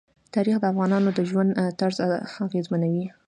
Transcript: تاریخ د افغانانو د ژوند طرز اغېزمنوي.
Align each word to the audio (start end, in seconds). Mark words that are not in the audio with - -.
تاریخ 0.35 0.55
د 0.59 0.63
افغانانو 0.71 1.09
د 1.17 1.19
ژوند 1.29 1.51
طرز 1.79 1.97
اغېزمنوي. 2.45 3.05